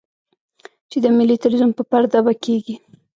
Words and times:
چې 0.89 0.97
د 1.03 1.05
ملي 1.17 1.35
ټلویزیون 1.41 1.71
پر 1.77 1.85
پرده 1.91 2.19
به 2.25 2.33
کېږي. 2.43 2.75